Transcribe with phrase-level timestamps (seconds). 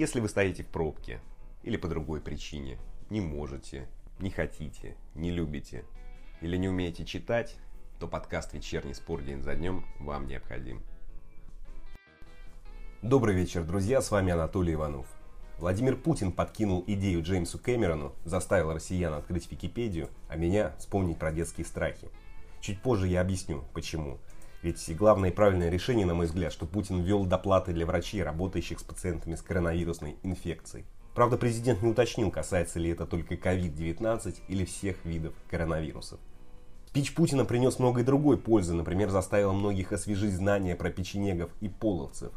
[0.00, 1.20] Если вы стоите в пробке
[1.62, 2.78] или по другой причине,
[3.10, 3.86] не можете,
[4.18, 5.84] не хотите, не любите
[6.40, 7.54] или не умеете читать,
[7.98, 10.82] то подкаст «Вечерний спор день за днем» вам необходим.
[13.02, 15.06] Добрый вечер, друзья, с вами Анатолий Иванов.
[15.58, 21.66] Владимир Путин подкинул идею Джеймсу Кэмерону, заставил россиян открыть Википедию, а меня вспомнить про детские
[21.66, 22.08] страхи.
[22.62, 24.18] Чуть позже я объясню, почему.
[24.62, 28.78] Ведь главное и правильное решение, на мой взгляд, что Путин ввел доплаты для врачей, работающих
[28.78, 30.84] с пациентами с коронавирусной инфекцией.
[31.14, 36.20] Правда, президент не уточнил, касается ли это только COVID-19 или всех видов коронавирусов.
[36.86, 41.68] Спич Путина принес много и другой пользы, например, заставил многих освежить знания про печенегов и
[41.68, 42.32] половцев.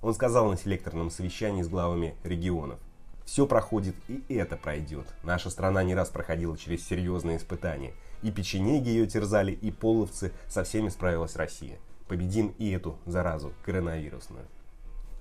[0.00, 2.78] Он сказал на селекторном совещании с главами регионов.
[3.28, 5.06] Все проходит, и это пройдет.
[5.22, 7.92] Наша страна не раз проходила через серьезные испытания.
[8.22, 11.76] И печенеги ее терзали, и половцы, со всеми справилась Россия.
[12.08, 14.46] Победим и эту заразу коронавирусную.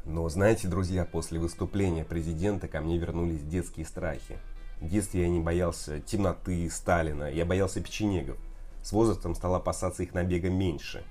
[0.06, 4.38] Но знаете, друзья, после выступления президента ко мне вернулись детские страхи.
[4.80, 8.38] В детстве я не боялся темноты, Сталина, я боялся печенегов.
[8.84, 11.04] С возрастом стал опасаться их набега меньше.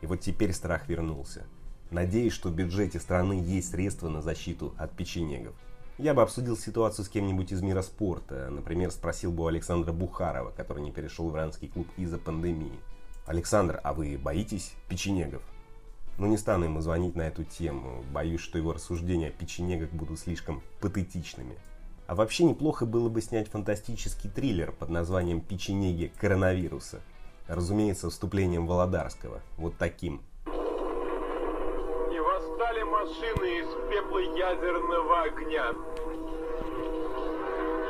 [0.00, 1.44] И вот теперь страх вернулся.
[1.90, 5.54] Надеюсь, что в бюджете страны есть средства на защиту от печенегов.
[5.98, 8.50] Я бы обсудил ситуацию с кем-нибудь из мира спорта.
[8.50, 12.78] Например, спросил бы у Александра Бухарова, который не перешел в иранский клуб из-за пандемии.
[13.26, 15.42] Александр, а вы боитесь печенегов?
[16.16, 18.04] Но не стану ему звонить на эту тему.
[18.12, 21.56] Боюсь, что его рассуждения о печенегах будут слишком патетичными.
[22.06, 27.00] А вообще неплохо было бы снять фантастический триллер под названием «Печенеги коронавируса».
[27.48, 29.40] Разумеется, вступлением Володарского.
[29.56, 30.22] Вот таким–
[32.98, 35.70] машины из пепла ядерного огня.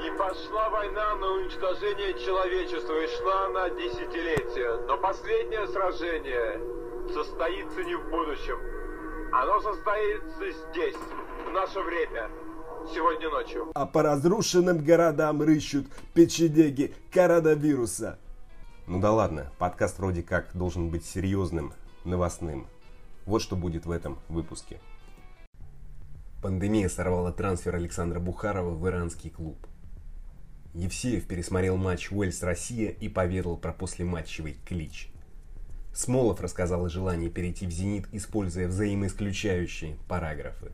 [0.05, 4.87] И пошла война на уничтожение человечества, и шла она десятилетия.
[4.87, 6.61] Но последнее сражение
[7.13, 8.59] состоится не в будущем.
[9.33, 10.97] Оно состоится здесь,
[11.47, 12.31] в наше время,
[12.93, 13.71] сегодня ночью.
[13.75, 18.19] А по разрушенным городам рыщут печенеги коронавируса.
[18.87, 21.73] Ну да ладно, подкаст вроде как должен быть серьезным,
[22.05, 22.67] новостным.
[23.27, 24.81] Вот что будет в этом выпуске.
[26.41, 29.59] Пандемия сорвала трансфер Александра Бухарова в иранский клуб.
[30.73, 35.11] Евсеев пересмотрел матч Уэльс-Россия и поведал про послематчевый клич.
[35.93, 40.71] Смолов рассказал о желании перейти в «Зенит», используя взаимоисключающие параграфы.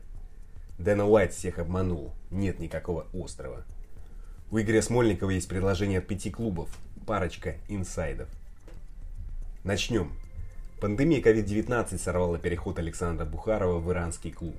[0.77, 3.65] Дэна Уайт всех обманул, нет никакого острова.
[4.51, 6.69] У Игоря Смольникова есть предложение от пяти клубов,
[7.07, 8.29] парочка инсайдов.
[9.63, 10.11] Начнем.
[10.79, 14.55] Пандемия COVID-19 сорвала переход Александра Бухарова в иранский клуб.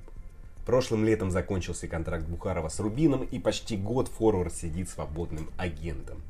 [0.67, 6.21] Прошлым летом закончился контракт Бухарова с Рубином и почти год форвард сидит свободным агентом.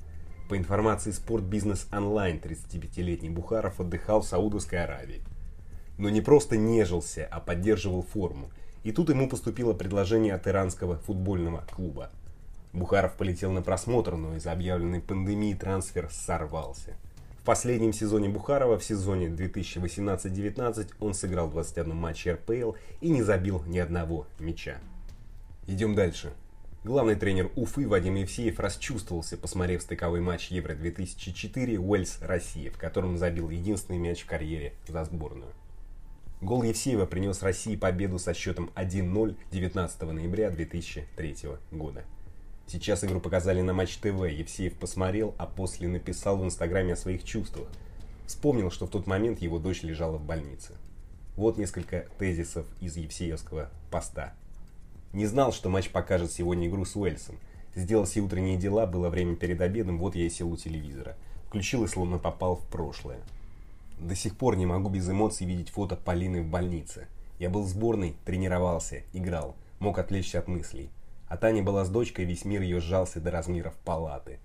[0.47, 5.23] По информации Business Online, 35-летний Бухаров отдыхал в Саудовской Аравии.
[5.97, 8.51] Но не просто нежился, а поддерживал форму.
[8.83, 12.11] И тут ему поступило предложение от иранского футбольного клуба.
[12.73, 16.95] Бухаров полетел на просмотр, но из-за объявленной пандемии трансфер сорвался
[17.47, 23.79] последнем сезоне Бухарова, в сезоне 2018-19, он сыграл 21 матче РПЛ и не забил ни
[23.79, 24.81] одного мяча.
[25.65, 26.33] Идем дальше.
[26.83, 33.97] Главный тренер Уфы Вадим Евсеев расчувствовался, посмотрев стыковой матч Евро-2004 Уэльс-Россия, в котором забил единственный
[33.97, 35.53] мяч в карьере за сборную.
[36.41, 41.35] Гол Евсеева принес России победу со счетом 1-0 19 ноября 2003
[41.71, 42.03] года.
[42.69, 47.23] Сейчас игру показали на Матч ТВ, Евсеев посмотрел, а после написал в Инстаграме о своих
[47.23, 47.69] чувствах.
[48.25, 50.73] Вспомнил, что в тот момент его дочь лежала в больнице.
[51.37, 54.33] Вот несколько тезисов из Евсеевского поста.
[55.13, 57.39] Не знал, что матч покажет сегодня игру с Уэльсом.
[57.73, 61.15] Сделал все утренние дела, было время перед обедом, вот я и сел у телевизора.
[61.47, 63.21] Включил и словно попал в прошлое.
[63.97, 67.07] До сих пор не могу без эмоций видеть фото Полины в больнице.
[67.39, 70.89] Я был в сборной, тренировался, играл, мог отвлечься от мыслей.
[71.27, 74.39] А Таня была с дочкой, весь мир ее сжался до размеров палаты.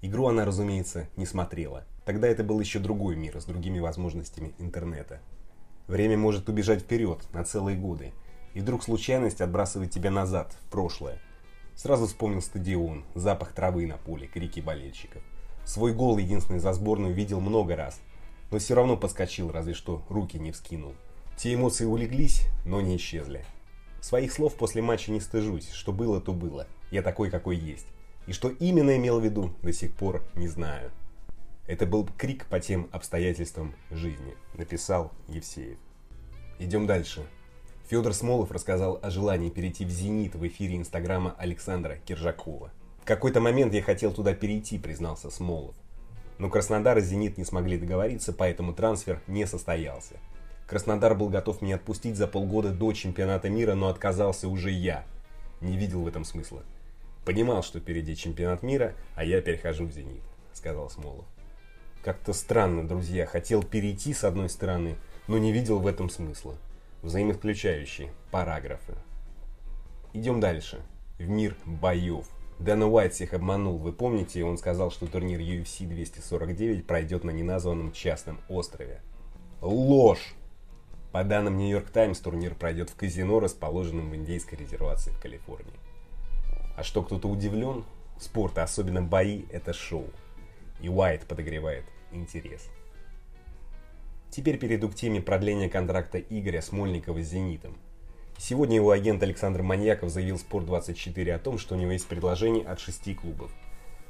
[0.00, 1.84] Игру она, разумеется, не смотрела.
[2.04, 5.20] Тогда это был еще другой мир с другими возможностями интернета.
[5.86, 8.12] Время может убежать вперед на целые годы,
[8.54, 11.20] и вдруг случайность отбрасывает тебя назад, в прошлое.
[11.74, 15.22] Сразу вспомнил стадион, запах травы на поле, крики болельщиков.
[15.64, 18.00] Свой гол, единственный за сборную, видел много раз,
[18.50, 20.94] но все равно подскочил, разве что руки не вскинул.
[21.36, 23.44] Те эмоции улеглись, но не исчезли.
[24.04, 26.66] Своих слов после матча не стыжусь, что было, то было.
[26.90, 27.86] Я такой, какой есть.
[28.26, 30.90] И что именно имел в виду, до сих пор не знаю.
[31.66, 35.78] Это был крик по тем обстоятельствам жизни, написал Евсеев.
[36.58, 37.26] Идем дальше.
[37.88, 42.72] Федор Смолов рассказал о желании перейти в «Зенит» в эфире инстаграма Александра Киржакова.
[43.00, 45.76] В какой-то момент я хотел туда перейти, признался Смолов.
[46.36, 50.16] Но Краснодар и «Зенит» не смогли договориться, поэтому трансфер не состоялся.
[50.66, 55.04] Краснодар был готов меня отпустить за полгода до чемпионата мира, но отказался уже я.
[55.60, 56.62] не видел в этом смысла.
[57.24, 60.22] Понимал, что впереди чемпионат мира, а я перехожу в «Зенит»,
[60.52, 61.24] сказал Смолов.
[62.02, 64.96] Как-то странно, друзья, хотел перейти с одной стороны,
[65.26, 66.54] но не видел в этом смысла.
[67.02, 68.94] Взаимоисключающие параграфы.
[70.12, 70.82] Идем дальше.
[71.18, 72.26] В мир боев.
[72.58, 73.78] Дэна Уайт всех обманул.
[73.78, 79.00] Вы помните, он сказал, что турнир UFC 249 пройдет на неназванном частном острове.
[79.60, 80.34] Ложь!
[81.14, 85.78] По данным Нью-Йорк Таймс, турнир пройдет в казино, расположенном в индейской резервации в Калифорнии.
[86.76, 87.84] А что кто-то удивлен?
[88.18, 90.08] Спорт, а особенно бои, это шоу.
[90.80, 92.68] И Уайт подогревает интерес.
[94.28, 97.76] Теперь перейду к теме продления контракта Игоря Смольникова с «Зенитом».
[98.36, 102.80] Сегодня его агент Александр Маньяков заявил Спорт24 о том, что у него есть предложение от
[102.80, 103.52] шести клубов.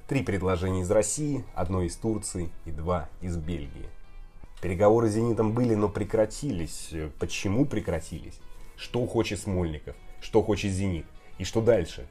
[0.08, 3.90] Три предложения из России, одно из Турции и два из Бельгии.
[4.64, 6.90] Переговоры с «Зенитом» были, но прекратились.
[7.20, 8.40] Почему прекратились?
[8.78, 9.94] Что хочет Смольников?
[10.22, 11.04] Что хочет «Зенит»?
[11.36, 12.06] И что дальше?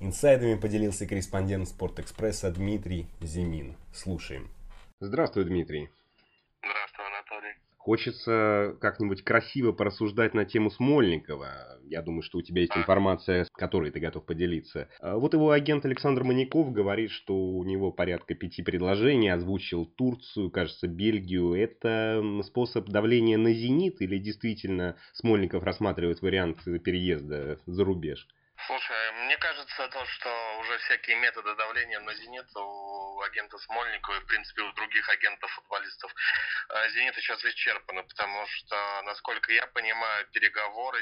[0.00, 3.76] Инсайдами поделился корреспондент «Спортэкспресса» Дмитрий Зимин.
[3.92, 4.48] Слушаем.
[5.00, 5.90] Здравствуй, Дмитрий.
[6.62, 7.67] Здравствуй, Анатолий.
[7.88, 11.78] Хочется как-нибудь красиво порассуждать на тему Смольникова.
[11.88, 14.90] Я думаю, что у тебя есть информация, с которой ты готов поделиться.
[15.00, 20.50] А вот его агент Александр Маняков говорит, что у него порядка пяти предложений, озвучил Турцию,
[20.50, 21.54] кажется, Бельгию.
[21.54, 28.28] Это способ давления на «Зенит» или действительно Смольников рассматривает вариант переезда за рубеж?
[28.66, 34.20] Слушай, мне кажется, то, что уже всякие методы давления на «Зенит» у агента Смольникова и,
[34.20, 36.12] в принципе, у других агентов-футболистов
[36.70, 41.00] э, «Зенита» сейчас исчерпаны, потому что, насколько я понимаю, переговоры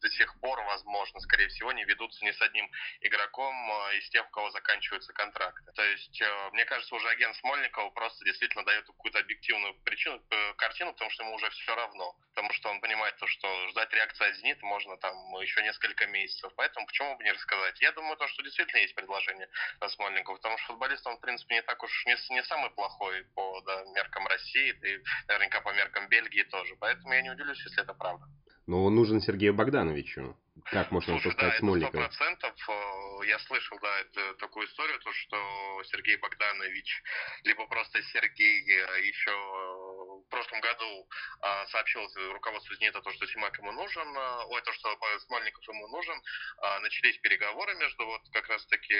[0.00, 2.70] до сих пор, возможно, скорее всего, не ведутся ни с одним
[3.02, 5.72] игроком э, из тех, у кого заканчиваются контракты.
[5.72, 10.22] То есть, э, мне кажется, уже агент Смольникова просто действительно дает какую-то объективную причину,
[10.56, 12.16] картину, потому что ему уже все равно.
[12.34, 16.52] Потому что он понимает то, что ждать реакции от «Зенита» можно там еще несколько месяцев.
[16.56, 17.80] Поэтому почему бы не рассказать?
[17.80, 19.48] Я думаю, то, что действительно есть предложение
[19.88, 23.60] Смольнику, потому что футболист, он, в принципе, не так уж не, не самый плохой по
[23.62, 24.98] да, меркам России, да и
[25.28, 26.76] наверняка по меркам Бельгии тоже.
[26.78, 28.26] Поэтому я не удивлюсь, если это правда.
[28.66, 30.36] Но он нужен Сергею Богдановичу.
[30.66, 32.02] Как можно Слушай, отпускать да, Смольникова?
[32.02, 32.52] Это 100%.
[32.68, 37.02] Э, я слышал, да, это, такую историю, то, что Сергей Богданович,
[37.44, 39.32] либо просто Сергей э, еще
[40.26, 41.08] в прошлом году
[41.40, 45.88] а, сообщил руководству «Зенита» то, что Симак ему нужен, а, ой, то, что Смольников ему
[45.88, 46.20] нужен.
[46.58, 48.96] А, начались переговоры между вот как раз-таки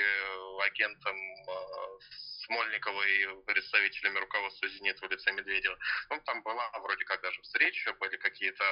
[0.62, 1.16] агентом
[1.48, 1.98] а,
[2.46, 5.78] Смольникова и представителями руководства «Зенита» в лице Медведева.
[6.10, 8.64] Ну, там была вроде как даже встреча, были какие-то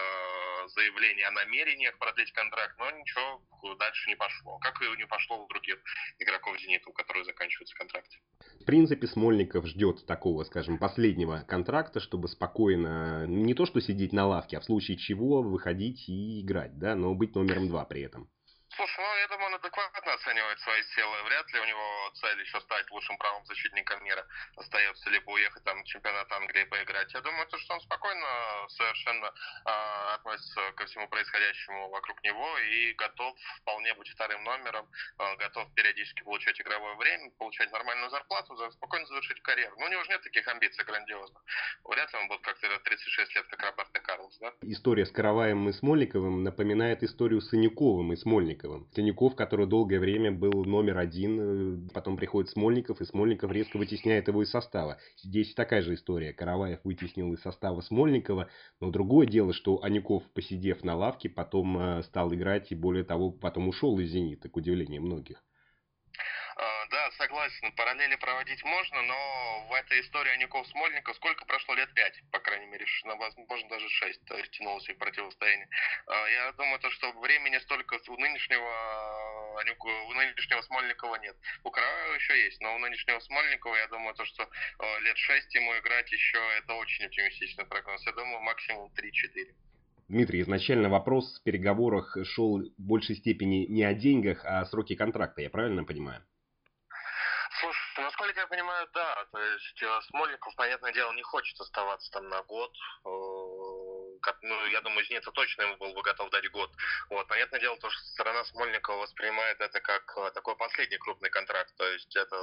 [0.69, 3.43] заявления о намерениях продлить контракт, но ничего
[3.79, 4.59] дальше не пошло.
[4.59, 5.79] Как и не пошло у других
[6.19, 8.17] игроков «Зенита», у которых заканчиваются контракты.
[8.61, 14.27] В принципе, Смольников ждет такого, скажем, последнего контракта, чтобы спокойно, не то что сидеть на
[14.27, 18.31] лавке, а в случае чего выходить и играть, да, но быть номером два при этом.
[18.77, 21.23] Слушай, ну я думаю, он адекватно оценивает свои силы.
[21.25, 24.27] Вряд ли у него цель еще стать лучшим правым защитником мира.
[24.57, 27.13] Остается либо уехать там в чемпионат Англии поиграть.
[27.13, 28.27] Я думаю, то, что он спокойно
[28.69, 34.89] совершенно э, относится ко всему происходящему вокруг него и готов вполне быть вторым номером,
[35.19, 39.77] э, готов периодически получать игровое время, получать нормальную зарплату, за, спокойно завершить карьеру.
[39.79, 41.43] Но у него же нет таких амбиций грандиозных.
[41.85, 44.53] Вряд ли он будет как-то 36 лет, как Роберто Карлос, да?
[44.63, 48.62] История с Караваем и Смольниковым напоминает историю с Санюковым и Смольниковым.
[48.95, 54.43] Санюков, который долгое время был номер один, потом приходит Смольников, и Смольников резко вытесняет его
[54.43, 54.99] из состава.
[55.23, 56.33] Здесь такая же история.
[56.33, 58.49] Караваев вытеснил из состава Смольникова,
[58.81, 63.69] но другое дело, что Анюков, посидев на лавке, потом стал играть, и более того, потом
[63.69, 65.43] ушел из «Зенита», к удивлению многих.
[67.23, 67.71] Согласен.
[67.77, 71.75] Параллели проводить можно, но в этой истории Анюков-Смольников сколько прошло?
[71.77, 75.69] Лет пять, по крайней мере, возможно, даже шесть, тянулось их противостояние.
[76.09, 81.37] Я думаю, то, что времени столько у нынешнего Анюку, у нынешнего Смольникова нет.
[81.63, 84.49] У Караваева еще есть, но у нынешнего Смольникова, я думаю, то, что
[85.03, 88.05] лет шесть ему играть еще, это очень оптимистичный прогноз.
[88.05, 89.55] Я думаю, максимум 3-4.
[90.09, 94.97] Дмитрий, изначально вопрос в переговорах шел в большей степени не о деньгах, а о сроке
[94.97, 96.25] контракта, я правильно понимаю?
[97.95, 99.27] Слушай, насколько я понимаю, да.
[99.33, 102.73] То есть Смольников, понятное дело, не хочет оставаться там на год.
[104.43, 106.71] Ну, я думаю, Зенит точно ему был бы готов дать год.
[107.11, 107.27] Вот.
[107.29, 111.75] Понятное дело, то, что сторона Смольникова воспринимает это как такой последний крупный контракт.
[111.77, 112.37] То есть это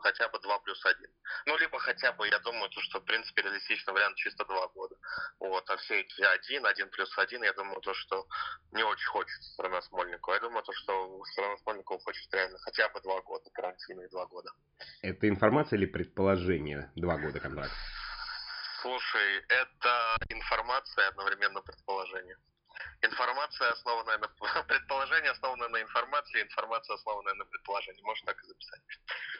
[0.00, 1.10] хотя бы 2 плюс 1.
[1.46, 4.96] Ну, либо хотя бы, я думаю, то, что, в принципе, реалистичный вариант чисто 2 года.
[5.40, 5.68] Вот.
[5.70, 8.26] А все эти 1, 1 плюс 1, я думаю, то, что
[8.72, 10.34] не очень хочет сторона Смольникова.
[10.34, 14.26] Я думаю, то, что сторона Смольникова хочет реально хотя бы 2 года, карантина и 2
[14.26, 14.50] года.
[15.02, 16.90] Это информация или предположение?
[16.96, 17.74] Два года контракта.
[18.84, 22.36] Слушай, это информация одновременно предположение.
[23.00, 24.28] Информация, основанная на...
[24.68, 28.02] Предположение, основанное на информации, информация, основанная на предположении.
[28.02, 28.80] Можно так и записать.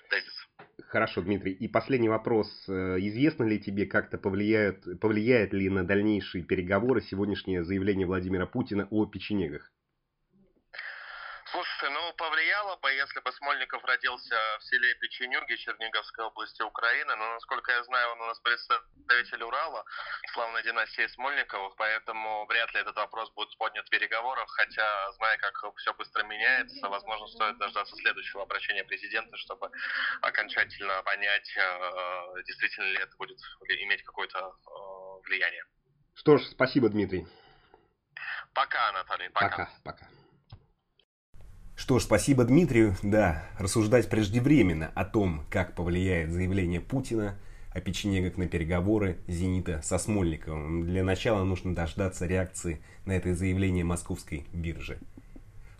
[0.09, 0.49] Тезис.
[0.89, 1.53] Хорошо, Дмитрий.
[1.53, 2.49] И последний вопрос.
[2.69, 8.89] Э, известно ли тебе, как-то повлияет, повлияет ли на дальнейшие переговоры сегодняшнее заявление Владимира Путина
[8.91, 9.74] о печенегах?
[12.17, 17.83] Повлияло бы, если бы Смольников родился в селе Печенюги Черниговской области Украины, но, насколько я
[17.85, 19.85] знаю, он у нас представитель Урала,
[20.33, 25.55] славной династии Смольниковых, поэтому вряд ли этот вопрос будет поднят в переговорах, хотя, зная, как
[25.77, 29.71] все быстро меняется, возможно, стоит дождаться следующего обращения президента, чтобы
[30.23, 35.65] окончательно понять, э, действительно ли это будет иметь какое-то э, влияние.
[36.15, 37.27] Что ж, спасибо, Дмитрий.
[38.55, 39.49] Пока, Анатолий, пока.
[39.49, 40.09] Пока, пока.
[41.77, 42.97] Что ж, спасибо Дмитрию.
[43.03, 47.37] Да, рассуждать преждевременно о том, как повлияет заявление Путина
[47.73, 50.85] о печенегах на переговоры «Зенита» со Смольниковым.
[50.85, 54.99] Для начала нужно дождаться реакции на это заявление московской биржи.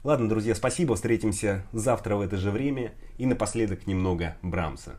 [0.03, 0.97] Ладно, друзья, спасибо.
[0.97, 2.93] Встретимся завтра в это же время.
[3.17, 4.99] И напоследок немного Брамса.